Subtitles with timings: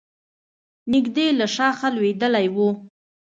[0.91, 2.57] نژدې له شاخه لوېدلی و.